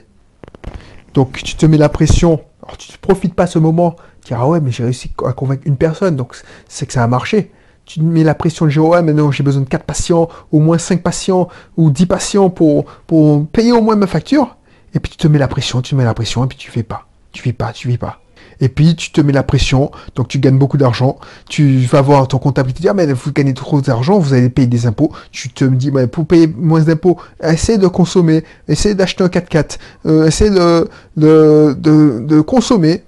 Donc, 1.13 1.41
tu 1.43 1.55
te 1.55 1.65
mets 1.65 1.77
la 1.77 1.89
pression, 1.89 2.41
alors 2.63 2.77
tu 2.77 2.91
ne 2.91 2.97
profites 2.97 3.33
pas 3.33 3.47
ce 3.47 3.59
moment, 3.59 3.95
tu 4.23 4.33
dis, 4.33 4.39
ah 4.39 4.47
ouais, 4.47 4.59
mais 4.61 4.71
j'ai 4.71 4.83
réussi 4.83 5.11
à 5.25 5.33
convaincre 5.33 5.63
une 5.65 5.77
personne, 5.77 6.15
donc 6.15 6.35
c'est 6.67 6.85
que 6.85 6.93
ça 6.93 7.03
a 7.03 7.07
marché. 7.07 7.51
Tu 7.85 7.99
te 7.99 8.05
mets 8.05 8.23
la 8.23 8.35
pression 8.35 8.65
de 8.65 8.71
dire, 8.71 8.85
ouais, 8.85 9.01
mais 9.01 9.13
non, 9.13 9.31
j'ai 9.31 9.43
besoin 9.43 9.63
de 9.63 9.67
4 9.67 9.83
patients, 9.83 10.29
au 10.51 10.59
moins 10.59 10.77
5 10.77 11.01
patients, 11.01 11.47
ou 11.75 11.89
10 11.89 12.05
patients 12.05 12.49
pour, 12.49 12.85
pour 13.07 13.47
payer 13.47 13.71
au 13.71 13.81
moins 13.81 13.95
ma 13.95 14.07
facture. 14.07 14.57
Et 14.93 14.99
puis 14.99 15.11
tu 15.11 15.17
te 15.17 15.27
mets 15.27 15.39
la 15.39 15.47
pression, 15.47 15.81
tu 15.81 15.91
te 15.91 15.95
mets 15.95 16.03
la 16.03 16.13
pression, 16.13 16.45
et 16.45 16.47
puis 16.47 16.57
tu 16.57 16.69
fais 16.71 16.83
pas. 16.83 17.07
Tu 17.31 17.41
fais 17.41 17.53
pas, 17.53 17.73
tu 17.73 17.89
fais 17.89 17.97
pas. 17.97 18.21
Et 18.61 18.69
puis 18.69 18.95
tu 18.95 19.11
te 19.11 19.21
mets 19.21 19.33
la 19.33 19.43
pression, 19.43 19.91
donc 20.15 20.27
tu 20.27 20.39
gagnes 20.39 20.57
beaucoup 20.57 20.77
d'argent. 20.77 21.17
Tu 21.47 21.79
vas 21.79 22.01
voir 22.01 22.27
ton 22.27 22.37
comptable 22.37 22.69
qui 22.69 22.75
te 22.75 22.81
dit 22.81 22.89
ah 22.89 22.93
mais 22.93 23.11
vous 23.11 23.31
gagnez 23.31 23.53
trop 23.53 23.81
d'argent, 23.81 24.19
vous 24.19 24.33
allez 24.33 24.49
payer 24.49 24.67
des 24.67 24.85
impôts. 24.85 25.11
Tu 25.31 25.49
te 25.49 25.65
dis 25.65 25.91
bah, 25.91 26.07
pour 26.07 26.25
payer 26.25 26.47
moins 26.47 26.81
d'impôts, 26.81 27.17
essaie 27.41 27.77
de 27.77 27.87
consommer, 27.87 28.43
essaie 28.67 28.95
d'acheter 28.95 29.23
un 29.23 29.27
4x4, 29.27 29.77
euh, 30.05 30.27
essaie 30.27 30.49
de, 30.49 30.89
de, 31.17 31.75
de, 31.77 32.19
de, 32.21 32.41
consommer 32.41 33.03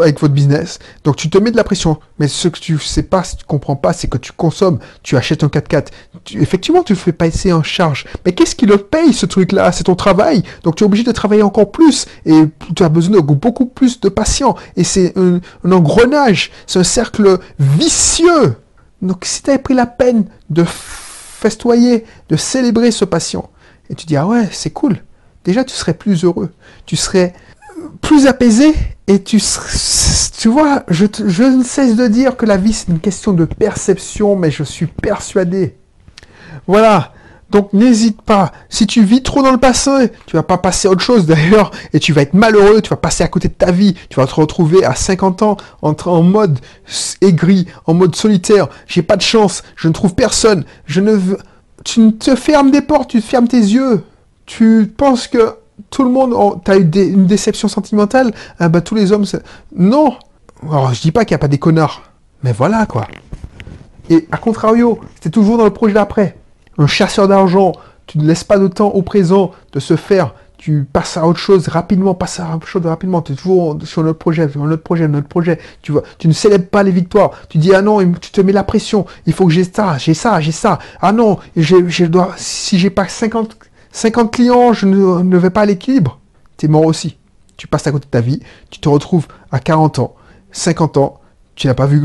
avec 0.00 0.20
votre 0.20 0.34
business. 0.34 0.78
Donc 1.04 1.16
tu 1.16 1.30
te 1.30 1.38
mets 1.38 1.50
de 1.50 1.56
la 1.56 1.64
pression. 1.64 1.98
Mais 2.18 2.28
ce 2.28 2.48
que 2.48 2.58
tu 2.58 2.78
sais 2.78 3.02
pas, 3.02 3.22
si 3.24 3.36
tu 3.36 3.44
comprends 3.44 3.76
pas, 3.76 3.92
c'est 3.92 4.08
que 4.08 4.18
tu 4.18 4.32
consommes, 4.32 4.78
tu 5.02 5.16
achètes 5.16 5.44
un 5.44 5.48
4x4. 5.48 5.88
Effectivement, 6.34 6.82
tu 6.82 6.92
ne 6.92 6.98
fais 6.98 7.12
pas 7.12 7.26
essayer 7.26 7.52
en 7.52 7.62
charge. 7.62 8.06
Mais 8.24 8.32
qu'est-ce 8.32 8.54
qui 8.54 8.66
le 8.66 8.78
paye 8.78 9.12
ce 9.12 9.26
truc-là? 9.26 9.72
C'est 9.72 9.84
ton 9.84 9.94
travail. 9.94 10.42
Donc 10.62 10.76
tu 10.76 10.84
es 10.84 10.86
obligé 10.86 11.04
de 11.04 11.12
travailler 11.12 11.42
encore 11.42 11.70
plus 11.70 12.06
et 12.24 12.42
tu 12.74 12.82
as 12.82 12.88
besoin 12.88 13.16
de 13.16 13.20
beaucoup 13.20 13.66
plus 13.66 14.00
de 14.00 14.08
patients. 14.08 14.56
Et 14.76 14.84
c'est 14.84 15.14
un, 15.16 15.40
engrenage, 15.70 16.50
c'est 16.66 16.78
un 16.78 16.84
cercle 16.84 17.38
vicieux. 17.58 18.56
Donc 19.02 19.24
si 19.24 19.42
tu 19.42 19.50
avais 19.50 19.58
pris 19.58 19.74
la 19.74 19.86
peine 19.86 20.24
de 20.50 20.64
festoyer, 20.66 22.04
de 22.28 22.36
célébrer 22.36 22.90
ce 22.90 23.04
patient, 23.04 23.50
et 23.90 23.94
tu 23.94 24.06
dis, 24.06 24.16
ah 24.16 24.26
ouais, 24.26 24.48
c'est 24.50 24.70
cool, 24.70 24.96
déjà 25.44 25.64
tu 25.64 25.74
serais 25.74 25.94
plus 25.94 26.24
heureux, 26.24 26.50
tu 26.86 26.96
serais 26.96 27.34
plus 28.00 28.26
apaisé, 28.26 28.74
et 29.06 29.22
tu, 29.22 29.40
tu 30.38 30.48
vois, 30.48 30.82
je 30.88 31.04
ne 31.44 31.62
cesse 31.62 31.94
de 31.94 32.06
dire 32.08 32.36
que 32.36 32.46
la 32.46 32.56
vie 32.56 32.72
c'est 32.72 32.88
une 32.88 33.00
question 33.00 33.32
de 33.32 33.44
perception, 33.44 34.34
mais 34.34 34.50
je 34.50 34.64
suis 34.64 34.86
persuadé. 34.86 35.76
Voilà, 36.66 37.12
donc 37.50 37.72
n'hésite 37.72 38.22
pas. 38.22 38.52
Si 38.68 38.86
tu 38.86 39.02
vis 39.04 39.22
trop 39.22 39.42
dans 39.42 39.52
le 39.52 39.58
passé, 39.58 40.10
tu 40.26 40.36
vas 40.36 40.42
pas 40.42 40.58
passer 40.58 40.88
à 40.88 40.90
autre 40.90 41.02
chose 41.02 41.26
d'ailleurs, 41.26 41.70
et 41.92 42.00
tu 42.00 42.12
vas 42.12 42.22
être 42.22 42.34
malheureux, 42.34 42.80
tu 42.82 42.90
vas 42.90 42.96
passer 42.96 43.22
à 43.22 43.28
côté 43.28 43.48
de 43.48 43.54
ta 43.54 43.70
vie, 43.70 43.94
tu 44.08 44.18
vas 44.18 44.26
te 44.26 44.34
retrouver 44.34 44.84
à 44.84 44.94
50 44.94 45.42
ans 45.42 45.56
en, 45.82 46.22
mode 46.22 46.58
aigri, 47.20 47.66
en 47.86 47.94
mode 47.94 48.16
solitaire. 48.16 48.68
J'ai 48.86 49.02
pas 49.02 49.16
de 49.16 49.22
chance, 49.22 49.62
je 49.76 49.88
ne 49.88 49.92
trouve 49.92 50.14
personne, 50.14 50.64
je 50.86 51.00
ne 51.00 51.12
veux... 51.12 51.38
Tu 51.84 52.00
ne 52.00 52.10
te 52.10 52.34
fermes 52.34 52.72
des 52.72 52.80
portes, 52.80 53.10
tu 53.10 53.20
te 53.20 53.26
fermes 53.26 53.46
tes 53.46 53.58
yeux. 53.58 54.02
Tu 54.44 54.92
penses 54.96 55.28
que 55.28 55.54
tout 55.90 56.02
le 56.02 56.10
monde, 56.10 56.34
t'as 56.64 56.76
eu 56.76 56.82
une 56.82 57.26
déception 57.26 57.68
sentimentale, 57.68 58.32
ah 58.58 58.68
bah 58.68 58.80
tous 58.80 58.96
les 58.96 59.12
hommes, 59.12 59.24
non. 59.76 60.16
Alors 60.64 60.92
je 60.92 61.00
dis 61.00 61.12
pas 61.12 61.24
qu'il 61.24 61.34
n'y 61.34 61.36
a 61.36 61.38
pas 61.38 61.48
des 61.48 61.58
connards, 61.58 62.02
mais 62.42 62.52
voilà 62.52 62.86
quoi. 62.86 63.06
Et 64.10 64.26
à 64.32 64.36
contrario, 64.36 64.98
c'était 65.14 65.30
toujours 65.30 65.58
dans 65.58 65.64
le 65.64 65.72
projet 65.72 65.94
d'après 65.94 66.36
un 66.78 66.86
chasseur 66.86 67.28
d'argent, 67.28 67.72
tu 68.06 68.18
ne 68.18 68.26
laisses 68.26 68.44
pas 68.44 68.58
de 68.58 68.68
temps 68.68 68.88
au 68.88 69.02
présent 69.02 69.50
de 69.72 69.80
se 69.80 69.96
faire, 69.96 70.34
tu 70.58 70.86
passes 70.90 71.16
à 71.16 71.26
autre 71.26 71.38
chose 71.38 71.68
rapidement, 71.68 72.14
passes 72.14 72.40
à 72.40 72.54
autre 72.54 72.66
chose 72.66 72.86
rapidement, 72.86 73.22
tu 73.22 73.32
es 73.32 73.36
toujours 73.36 73.78
sur 73.84 74.02
notre 74.02 74.18
projet, 74.18 74.48
sur 74.48 74.64
notre 74.64 74.82
projet, 74.82 75.08
notre 75.08 75.28
projet, 75.28 75.58
tu 75.82 75.92
vois, 75.92 76.02
tu 76.18 76.28
ne 76.28 76.32
célèbres 76.32 76.68
pas 76.68 76.82
les 76.82 76.90
victoires, 76.90 77.30
tu 77.48 77.58
dis 77.58 77.74
ah 77.74 77.82
non, 77.82 77.98
tu 78.14 78.30
te 78.30 78.40
mets 78.40 78.52
la 78.52 78.64
pression, 78.64 79.06
il 79.26 79.32
faut 79.32 79.46
que 79.46 79.52
j'ai 79.52 79.64
ça, 79.64 79.98
j'ai 79.98 80.14
ça, 80.14 80.40
j'ai 80.40 80.52
ça, 80.52 80.78
ah 81.00 81.12
non, 81.12 81.38
je 81.56 82.04
dois, 82.04 82.32
si 82.36 82.78
j'ai 82.78 82.90
pas 82.90 83.08
50, 83.08 83.56
50 83.92 84.32
clients, 84.32 84.72
je 84.72 84.86
ne, 84.86 85.22
ne 85.22 85.38
vais 85.38 85.50
pas 85.50 85.62
à 85.62 85.66
l'équilibre, 85.66 86.20
tu 86.56 86.66
es 86.66 86.68
mort 86.68 86.84
aussi. 86.84 87.16
Tu 87.56 87.66
passes 87.66 87.86
à 87.86 87.92
côté 87.92 88.04
de 88.04 88.10
ta 88.10 88.20
vie, 88.20 88.40
tu 88.70 88.80
te 88.80 88.88
retrouves 88.88 89.26
à 89.50 89.60
40 89.60 89.98
ans, 89.98 90.14
50 90.52 90.98
ans, 90.98 91.20
tu 91.56 91.66
n'as 91.68 91.74
pas 91.74 91.86
vu, 91.86 92.02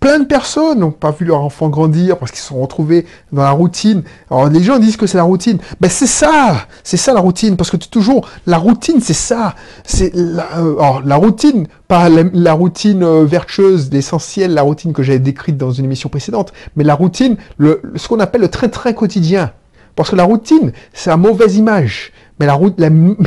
plein 0.00 0.18
de 0.18 0.26
personnes 0.26 0.80
n'ont 0.80 0.90
pas 0.90 1.12
vu 1.12 1.24
leur 1.24 1.40
enfant 1.40 1.70
grandir 1.70 2.18
parce 2.18 2.30
qu'ils 2.30 2.40
se 2.40 2.48
sont 2.48 2.60
retrouvés 2.60 3.06
dans 3.32 3.42
la 3.42 3.52
routine. 3.52 4.02
Alors 4.30 4.48
les 4.50 4.62
gens 4.62 4.78
disent 4.78 4.98
que 4.98 5.06
c'est 5.06 5.16
la 5.16 5.24
routine, 5.24 5.58
ben 5.80 5.90
c'est 5.90 6.06
ça, 6.06 6.66
c'est 6.84 6.98
ça 6.98 7.14
la 7.14 7.20
routine 7.20 7.56
parce 7.56 7.70
que 7.70 7.78
toujours 7.78 8.28
la 8.46 8.58
routine 8.58 9.00
c'est 9.00 9.14
ça, 9.14 9.54
c'est 9.84 10.12
la, 10.14 10.58
euh, 10.58 11.00
la 11.02 11.16
routine, 11.16 11.68
pas 11.88 12.10
la, 12.10 12.52
routine 12.52 13.02
euh, 13.02 13.24
vertueuse, 13.24 13.90
l'essentiel, 13.90 14.52
la 14.52 14.62
routine 14.62 14.92
que 14.92 15.02
j'avais 15.02 15.18
décrite 15.18 15.56
dans 15.56 15.70
une 15.70 15.86
émission 15.86 16.10
précédente, 16.10 16.52
mais 16.76 16.84
la 16.84 16.94
routine, 16.94 17.36
le, 17.56 17.80
ce 17.96 18.08
qu'on 18.08 18.20
appelle 18.20 18.42
le 18.42 18.48
très 18.48 18.68
très 18.68 18.94
quotidien. 18.94 19.52
Parce 19.96 20.10
que 20.10 20.16
la 20.16 20.24
routine, 20.24 20.72
c'est 20.92 21.10
une 21.10 21.20
mauvaise 21.20 21.56
image. 21.56 22.12
Mais 22.38 22.46
la 22.46 22.54
route, 22.54 22.80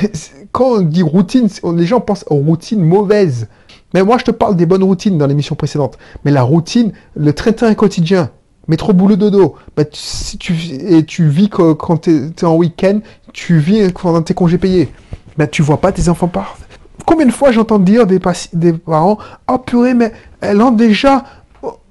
quand 0.52 0.66
on 0.66 0.82
dit 0.82 1.02
routine, 1.02 1.48
les 1.76 1.86
gens 1.86 2.00
pensent 2.00 2.26
aux 2.30 2.36
routines 2.36 2.84
mauvaises. 2.84 3.48
Mais 3.94 4.04
moi, 4.04 4.18
je 4.18 4.24
te 4.24 4.32
parle 4.32 4.56
des 4.56 4.66
bonnes 4.66 4.84
routines 4.84 5.18
dans 5.18 5.28
l'émission 5.28 5.56
précédente. 5.56 5.98
Mais 6.26 6.32
la 6.32 6.44
routine, 6.44 6.92
le 7.16 7.34
train 7.34 7.74
quotidien, 7.76 8.32
métro 8.68 8.94
boulot 8.94 9.16
dodo, 9.16 9.56
bah, 9.76 9.84
si 9.92 10.38
tu, 10.38 10.54
et 10.54 11.06
tu 11.06 11.28
vis 11.28 11.50
quand, 11.50 11.98
tu 11.98 12.34
es, 12.38 12.44
en 12.44 12.56
week-end, 12.56 13.00
tu 13.34 13.58
vis 13.60 13.92
pendant 13.92 14.22
tes 14.22 14.34
congés 14.34 14.58
payés. 14.58 14.92
Bah, 15.38 15.48
tu 15.48 15.62
vois 15.62 15.78
pas 15.78 15.92
tes 15.92 16.10
enfants 16.10 16.28
partir. 16.28 16.66
Combien 17.06 17.26
de 17.26 17.32
fois 17.32 17.52
j'entends 17.52 17.80
dire 17.80 18.08
des, 18.08 18.20
parents, 18.20 19.18
oh 19.52 19.58
purée, 19.58 19.94
mais 19.94 20.12
elle 20.42 20.62
entre 20.62 20.78
déjà 20.78 21.26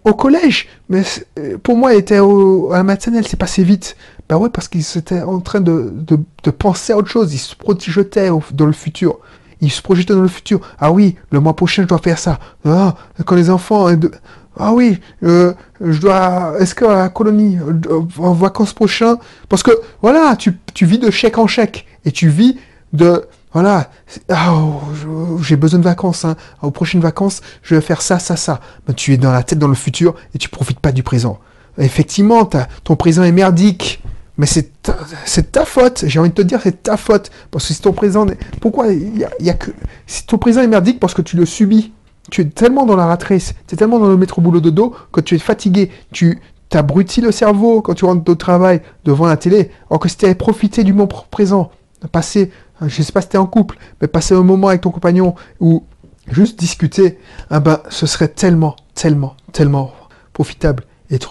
au, 0.04 0.14
collège. 0.14 0.68
Mais 0.88 1.02
pour 1.62 1.76
moi, 1.76 1.92
elle 1.92 2.00
était 2.00 2.18
à 2.18 2.76
la 2.76 2.82
maternelle, 2.82 3.26
c'est 3.26 3.38
passé 3.38 3.62
vite. 3.62 3.96
Bah 4.28 4.38
ouais, 4.38 4.48
parce 4.48 4.68
qu'ils 4.68 4.84
étaient 4.96 5.20
en 5.20 5.40
train 5.40 5.60
de, 5.60 5.92
de, 5.92 6.18
de, 6.44 6.50
penser 6.50 6.92
à 6.92 6.96
autre 6.96 7.08
chose, 7.08 7.34
ils 7.34 7.38
se 7.38 7.54
projetaient 7.54 8.30
dans 8.52 8.66
le 8.66 8.72
futur 8.72 9.18
il 9.62 9.70
se 9.70 9.80
projette 9.80 10.08
dans 10.08 10.20
le 10.20 10.28
futur. 10.28 10.60
Ah 10.78 10.92
oui, 10.92 11.16
le 11.30 11.40
mois 11.40 11.56
prochain, 11.56 11.82
je 11.82 11.88
dois 11.88 11.98
faire 11.98 12.18
ça. 12.18 12.38
Ah, 12.66 12.96
quand 13.24 13.36
les 13.36 13.48
enfants... 13.48 13.88
Hein, 13.88 13.98
ah 14.58 14.72
oui, 14.72 14.98
euh, 15.22 15.54
je 15.80 15.98
dois... 16.00 16.54
Est-ce 16.58 16.74
que 16.74 16.84
la 16.84 17.08
colonie, 17.08 17.58
euh, 17.58 18.00
en 18.18 18.32
vacances 18.32 18.74
prochaines... 18.74 19.16
Parce 19.48 19.62
que, 19.62 19.70
voilà, 20.02 20.36
tu, 20.36 20.52
vis 20.84 20.98
de 20.98 21.10
chèque 21.10 21.38
en 21.38 21.46
chèque. 21.46 21.86
Et 22.04 22.10
tu 22.10 22.28
vis 22.28 22.58
de... 22.92 23.24
Voilà, 23.52 23.90
ah, 24.30 24.54
j'ai 25.42 25.56
besoin 25.56 25.78
de 25.78 25.84
vacances. 25.84 26.24
Hein. 26.24 26.36
Aux 26.60 26.70
prochaines 26.70 27.00
vacances, 27.00 27.40
je 27.62 27.76
vais 27.76 27.80
faire 27.80 28.02
ça, 28.02 28.18
ça, 28.18 28.34
ça. 28.34 28.60
Mais 28.88 28.94
tu 28.94 29.12
es 29.12 29.16
dans 29.16 29.30
la 29.30 29.44
tête 29.44 29.58
dans 29.58 29.68
le 29.68 29.74
futur 29.74 30.14
et 30.34 30.38
tu 30.38 30.48
profites 30.48 30.80
pas 30.80 30.90
du 30.90 31.02
présent. 31.02 31.38
Effectivement, 31.78 32.48
ton 32.82 32.96
présent 32.96 33.22
est 33.22 33.32
merdique. 33.32 34.02
Mais 34.38 34.46
c'est 34.46 34.72
ta, 34.82 35.64
faute, 35.64 36.04
j'ai 36.06 36.18
envie 36.18 36.30
de 36.30 36.34
te 36.34 36.42
dire, 36.42 36.60
c'est 36.62 36.82
ta 36.82 36.96
faute. 36.96 37.30
Parce 37.50 37.68
que 37.68 37.74
si 37.74 37.82
ton 37.82 37.92
présent. 37.92 38.26
Pourquoi 38.60 38.92
y 38.92 39.50
a, 39.50 39.54
que. 39.54 39.70
Si 40.06 40.26
ton 40.26 40.38
présent 40.38 40.62
est 40.62 40.68
merdique 40.68 41.00
parce 41.00 41.14
que 41.14 41.22
tu 41.22 41.36
le 41.36 41.44
subis, 41.44 41.92
tu 42.30 42.40
es 42.40 42.44
tellement 42.46 42.86
dans 42.86 42.96
la 42.96 43.06
ratrice, 43.06 43.54
tu 43.66 43.74
es 43.74 43.78
tellement 43.78 43.98
dans 43.98 44.08
le 44.08 44.16
métro 44.16 44.40
boulot 44.40 44.60
de 44.60 44.70
dos 44.70 44.94
que 45.12 45.20
tu 45.20 45.34
es 45.34 45.38
fatigué, 45.38 45.90
tu 46.12 46.40
t'abrutis 46.70 47.20
le 47.20 47.30
cerveau 47.30 47.82
quand 47.82 47.92
tu 47.94 48.06
rentres 48.06 48.30
au 48.30 48.34
travail 48.34 48.80
devant 49.04 49.26
la 49.26 49.36
télé. 49.36 49.70
Alors 49.90 50.00
que 50.00 50.08
si 50.08 50.16
tu 50.16 50.24
avais 50.24 50.34
profité 50.34 50.82
du 50.82 50.94
moment 50.94 51.08
présent, 51.30 51.70
passer, 52.10 52.50
je 52.80 53.02
sais 53.02 53.12
pas 53.12 53.20
si 53.20 53.28
tu 53.28 53.36
es 53.36 53.38
en 53.38 53.46
couple, 53.46 53.76
mais 54.00 54.08
passer 54.08 54.34
un 54.34 54.42
moment 54.42 54.68
avec 54.68 54.80
ton 54.80 54.90
compagnon 54.90 55.34
ou 55.60 55.84
juste 56.28 56.58
discuter, 56.58 57.18
ah 57.50 57.60
ben, 57.60 57.80
ce 57.90 58.06
serait 58.06 58.28
tellement, 58.28 58.76
tellement, 58.94 59.36
tellement 59.52 59.92
profitable. 60.32 60.84
Et 61.10 61.18
tu, 61.18 61.28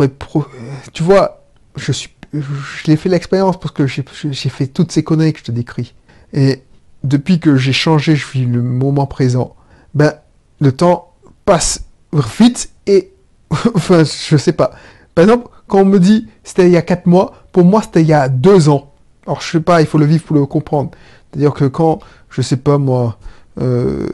tu 0.94 1.04
vois, 1.04 1.44
je 1.76 1.92
suis 1.92 2.10
je 2.34 2.88
l'ai 2.88 2.96
fait 2.96 3.10
l'expérience 3.10 3.60
parce 3.60 3.74
que 3.74 3.86
j'ai 3.88 4.04
fait 4.50 4.68
toutes 4.68 4.92
ces 4.92 5.04
conneries 5.04 5.34
que 5.34 5.40
je 5.40 5.46
te 5.46 5.52
décris. 5.52 5.94
Et 6.34 6.62
depuis 7.04 7.40
que 7.40 7.56
j'ai 7.56 7.74
changé, 7.74 8.16
je 8.16 8.26
vis 8.28 8.46
le 8.46 8.62
moment 8.62 9.06
présent, 9.06 9.56
ben, 9.94 10.14
le 10.60 10.72
temps 10.72 11.14
passe 11.46 11.84
vite 12.14 12.72
et, 12.88 13.12
enfin, 13.76 14.04
je 14.04 14.38
sais 14.38 14.54
pas. 14.54 14.72
Par 15.16 15.24
exemple, 15.24 15.50
quand 15.68 15.80
on 15.80 15.86
me 15.86 16.00
dit 16.00 16.28
c'était 16.44 16.68
il 16.68 16.72
y 16.72 16.78
a 16.78 16.82
4 16.82 17.06
mois, 17.06 17.34
pour 17.52 17.66
moi 17.66 17.82
c'était 17.82 18.02
il 18.02 18.08
y 18.08 18.14
a 18.14 18.30
2 18.30 18.70
ans. 18.70 18.94
Alors 19.26 19.42
je 19.42 19.52
sais 19.52 19.60
pas, 19.60 19.82
il 19.82 19.88
faut 19.88 19.98
le 19.98 20.06
vivre 20.06 20.24
pour 20.24 20.36
le 20.36 20.46
comprendre. 20.46 20.92
C'est-à-dire 21.30 21.54
que 21.54 21.66
quand, 21.66 22.00
je 22.30 22.42
sais 22.42 22.58
pas 22.58 22.78
moi, 22.78 23.18
euh, 23.60 24.08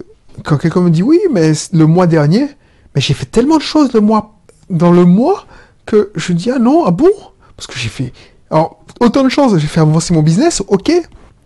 quand 0.44 0.58
quelqu'un 0.58 0.82
me 0.82 0.90
dit 0.90 1.04
oui, 1.04 1.20
mais 1.32 1.54
le 1.74 1.86
mois 1.86 2.08
dernier, 2.08 2.48
mais 2.96 3.02
j'ai 3.02 3.14
fait 3.14 3.26
tellement 3.26 3.58
de 3.58 3.62
choses 3.62 3.94
le 3.94 4.02
mois, 4.02 4.40
dans 4.70 4.92
le 4.92 5.06
mois 5.06 5.46
que 5.86 6.12
je 6.16 6.34
dis 6.34 6.52
ah 6.52 6.60
non, 6.60 6.86
ah 6.86 6.92
bon? 6.92 7.10
Parce 7.58 7.68
que 7.68 7.78
j'ai 7.78 7.90
fait. 7.90 8.14
Alors, 8.50 8.86
autant 9.02 9.24
de 9.24 9.30
choses, 9.30 9.58
j'ai 9.60 9.68
fait 9.68 9.82
avancer 9.82 10.14
mon 10.14 10.22
business, 10.22 10.64
ok, 10.68 10.92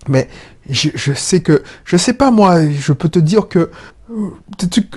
mais 0.08 0.28
je, 0.70 0.90
je, 0.94 1.14
sais 1.14 1.42
que. 1.42 1.64
Je 1.86 1.98
sais 1.98 2.14
pas, 2.14 2.30
moi, 2.30 2.70
je 2.70 2.94
peux 2.94 3.10
te 3.10 3.18
dire 3.18 3.48
que 3.48 3.72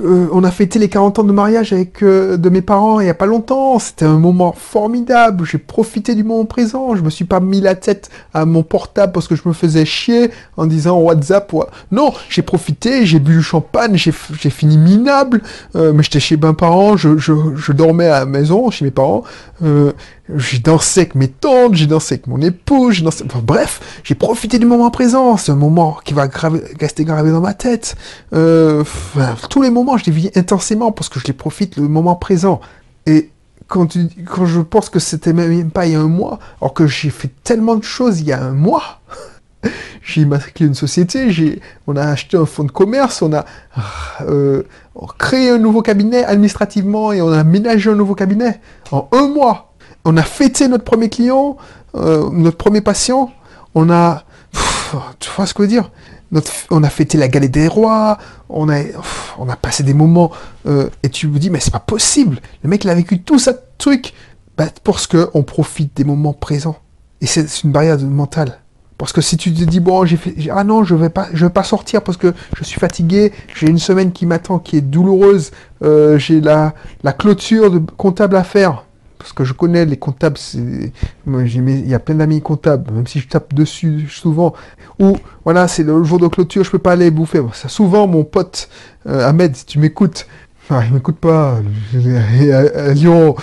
on 0.02 0.44
a 0.44 0.50
fêté 0.50 0.78
les 0.78 0.88
40 0.88 1.21
ans 1.21 1.25
de 1.25 1.33
mariage 1.33 1.73
avec 1.73 2.02
euh, 2.02 2.37
de 2.37 2.49
mes 2.49 2.62
parents 2.62 3.00
il 3.00 3.06
y 3.06 3.11
a 3.11 3.14
pas 3.14 3.26
longtemps. 3.26 3.78
C'était 3.78 4.04
un 4.04 4.18
moment 4.18 4.52
formidable. 4.52 5.44
J'ai 5.44 5.59
profité 5.59 6.14
du 6.14 6.25
moment 6.25 6.44
présent. 6.44 6.97
Je 6.97 7.02
me 7.02 7.11
suis 7.11 7.25
pas 7.25 7.40
mis 7.40 7.61
la 7.61 7.75
tête 7.75 8.11
à 8.33 8.44
mon 8.44 8.62
portable 8.62 9.12
parce 9.12 9.28
que 9.28 9.37
je 9.37 9.42
me 9.47 9.52
faisais 9.52 9.85
chier 9.85 10.30
en 10.56 10.66
disant 10.66 10.99
WhatsApp. 10.99 11.52
Non, 11.90 12.12
j'ai 12.28 12.42
profité. 12.42 13.06
J'ai 13.06 13.18
bu 13.18 13.37
du 13.37 13.42
champagne. 13.42 13.97
J'ai 13.97 14.12
fini 14.50 14.78
minable. 14.78 15.42
Euh, 15.76 15.92
mais 15.92 16.02
j'étais 16.02 16.21
chez 16.21 16.37
mes 16.37 16.52
parents. 16.52 16.97
Je, 16.97 17.18
je, 17.18 17.33
je, 17.56 17.73
dormais 17.73 18.06
à 18.06 18.21
la 18.21 18.26
maison 18.26 18.71
chez 18.71 18.85
mes 18.85 18.90
parents. 18.90 19.25
j'ai 20.37 20.59
dansé 20.59 21.00
avec 21.00 21.14
mes 21.14 21.28
tantes. 21.28 21.75
J'ai 21.75 21.87
dansé 21.87 22.14
avec 22.14 22.26
mon 22.26 22.40
épouse. 22.40 22.94
J'ai 22.94 23.04
dansé. 23.04 23.25
Enfin, 23.26 23.40
bref, 23.42 24.00
j'ai 24.02 24.14
profité 24.14 24.59
du 24.59 24.66
moment 24.66 24.90
présent. 24.90 25.37
C'est 25.37 25.52
un 25.52 25.56
moment 25.56 25.99
qui 26.04 26.14
va 26.14 26.28
rester 26.80 27.04
gravé 27.04 27.30
dans 27.30 27.40
ma 27.40 27.54
tête. 27.54 27.97
Euh, 28.33 28.85
tous 29.49 29.62
les 29.62 29.70
moments, 29.70 29.96
je 29.96 30.06
les 30.06 30.12
vis 30.12 30.30
intensément 30.34 30.92
parce 30.92 31.08
que 31.08 31.20
je 31.20 31.26
les 31.26 31.32
profite 31.32 31.76
le 31.76 31.88
moment 31.88 32.16
présent. 32.16 32.61
Et 33.06 33.30
quand, 33.68 33.88
je 33.92 34.61
pense 34.61 34.90
que 34.90 34.99
c'était 34.99 35.32
même 35.32 35.70
pas 35.70 35.87
il 35.87 35.92
y 35.92 35.94
a 35.94 36.00
un 36.00 36.08
mois, 36.08 36.38
alors 36.61 36.75
que 36.75 36.87
j'ai 36.87 37.11
fait 37.11 37.30
tellement 37.42 37.76
de 37.76 37.84
choses 37.84 38.20
il 38.20 38.26
y 38.26 38.32
a 38.32 38.42
un 38.42 38.52
mois, 38.52 39.00
j'ai 40.02 40.23
immatriculé 40.23 40.68
une 40.68 40.75
société, 40.75 41.61
on 41.87 41.96
a 41.96 42.02
acheté 42.02 42.37
un 42.37 42.46
fonds 42.46 42.64
de 42.64 42.70
commerce, 42.70 43.23
on 43.23 43.32
a 43.32 43.44
euh, 44.28 44.62
créé 45.18 45.50
un 45.50 45.58
nouveau 45.58 45.82
cabinet 45.82 46.25
administrativement 46.25 47.12
et 47.12 47.23
on 47.23 47.32
a 47.32 47.40
aménagé 47.40 47.90
un 47.90 47.96
nouveau 47.96 48.14
cabinet 48.14 48.61
en 48.90 49.08
un 49.12 49.28
mois. 49.28 49.73
On 50.04 50.16
a 50.18 50.23
fêté 50.23 50.68
notre 50.68 50.84
premier 50.84 51.08
client, 51.08 51.56
euh, 51.94 52.28
notre 52.30 52.58
premier 52.58 52.82
patient. 52.82 53.32
On 53.75 53.90
a, 53.90 54.25
tu 55.18 55.30
vois 55.36 55.46
ce 55.46 55.54
que 55.54 55.62
je 55.62 55.68
veux 55.68 55.74
dire? 55.74 55.90
On 56.70 56.82
a 56.82 56.90
fêté 56.90 57.16
la 57.16 57.28
galette 57.28 57.52
des 57.52 57.68
rois. 57.68 58.18
On 58.48 58.68
a, 58.68 58.80
on 59.38 59.48
a 59.48 59.56
passé 59.56 59.82
des 59.82 59.94
moments 59.94 60.32
euh, 60.66 60.88
et 61.02 61.08
tu 61.08 61.28
me 61.28 61.38
dis 61.38 61.50
mais 61.50 61.60
c'est 61.60 61.72
pas 61.72 61.78
possible. 61.78 62.40
Le 62.62 62.68
mec 62.68 62.84
il 62.84 62.90
a 62.90 62.94
vécu 62.94 63.20
tout 63.22 63.38
ça 63.38 63.52
truc 63.78 64.14
bah, 64.56 64.66
parce 64.82 65.06
que 65.06 65.30
on 65.34 65.42
profite 65.42 65.96
des 65.96 66.04
moments 66.04 66.32
présents. 66.32 66.76
Et 67.20 67.26
c'est 67.26 67.62
une 67.62 67.72
barrière 67.72 67.98
mentale. 68.00 68.58
Parce 68.98 69.12
que 69.12 69.20
si 69.20 69.36
tu 69.36 69.52
te 69.52 69.64
dis, 69.64 69.80
bon, 69.80 70.04
j'ai 70.04 70.16
fait, 70.16 70.34
ah 70.52 70.62
non, 70.62 70.84
je 70.84 70.94
vais 70.94 71.08
pas, 71.08 71.26
je 71.32 71.46
vais 71.46 71.52
pas 71.52 71.64
sortir 71.64 72.02
parce 72.02 72.16
que 72.16 72.32
je 72.56 72.62
suis 72.62 72.78
fatigué, 72.78 73.32
j'ai 73.54 73.68
une 73.68 73.78
semaine 73.78 74.12
qui 74.12 74.24
m'attend 74.24 74.60
qui 74.60 74.76
est 74.76 74.80
douloureuse, 74.80 75.50
euh, 75.82 76.16
j'ai 76.16 76.40
la, 76.40 76.74
la 77.02 77.12
clôture 77.12 77.70
de 77.70 77.78
comptable 77.78 78.36
à 78.36 78.44
faire. 78.44 78.84
Parce 79.25 79.33
que 79.33 79.45
je 79.45 79.54
connais 79.54 79.87
les 79.87 79.97
comptables, 79.97 80.37
c'est, 80.37 80.59
il 81.26 81.88
y 81.88 81.95
a 81.95 81.99
plein 81.99 82.16
d'amis 82.16 82.43
comptables, 82.43 82.93
même 82.93 83.07
si 83.07 83.21
je 83.21 83.26
tape 83.26 83.54
dessus 83.54 84.07
souvent. 84.11 84.52
Ou, 84.99 85.16
voilà, 85.45 85.66
c'est 85.66 85.83
le 85.83 86.04
jour 86.04 86.19
de 86.19 86.28
clôture, 86.28 86.62
je 86.62 86.71
peux 86.71 86.78
pas 86.78 86.93
aller 86.93 87.11
bouffer. 87.11 87.40
Ça, 87.54 87.71
souvent, 87.71 88.07
mon 88.07 88.23
pote, 88.23 88.69
euh, 89.07 89.26
Ahmed, 89.26 89.57
si 89.57 89.64
tu 89.64 89.78
m'écoutes, 89.78 90.26
enfin, 90.62 90.85
il 90.87 90.93
m'écoute 90.93 91.16
pas, 91.16 91.57
Lyon, 92.93 93.35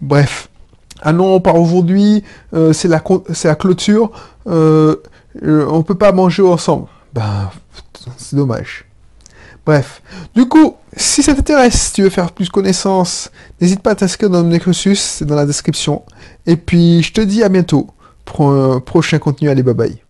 bref, 0.00 0.48
ah 1.00 1.12
non, 1.12 1.36
on 1.36 1.40
part 1.40 1.54
aujourd'hui, 1.54 2.24
euh, 2.52 2.72
c'est 2.72 2.88
la, 2.88 3.00
la 3.44 3.54
clôture, 3.54 4.10
euh, 4.48 4.96
on 5.44 5.84
peut 5.84 5.94
pas 5.94 6.10
manger 6.10 6.42
ensemble. 6.42 6.88
Ben, 7.14 7.52
c'est 8.16 8.34
dommage. 8.34 8.84
Bref. 9.66 10.02
Du 10.34 10.46
coup, 10.46 10.76
si 10.96 11.22
ça 11.22 11.34
t'intéresse, 11.34 11.80
si 11.80 11.92
tu 11.92 12.02
veux 12.02 12.10
faire 12.10 12.32
plus 12.32 12.48
connaissance, 12.48 13.30
n'hésite 13.60 13.80
pas 13.80 13.92
à 13.92 13.94
t'inscrire 13.94 14.30
dans 14.30 14.42
mon 14.42 14.58
cursus, 14.58 15.00
c'est 15.00 15.24
dans 15.24 15.36
la 15.36 15.46
description. 15.46 16.02
Et 16.46 16.56
puis, 16.56 17.02
je 17.02 17.12
te 17.12 17.20
dis 17.20 17.42
à 17.42 17.48
bientôt 17.48 17.88
pour 18.24 18.50
un 18.50 18.80
prochain 18.80 19.18
contenu. 19.18 19.48
Allez, 19.48 19.62
bye 19.62 19.74
bye. 19.74 20.09